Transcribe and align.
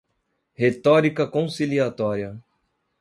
Retórica 0.55 1.27
conciliatória 1.29 2.41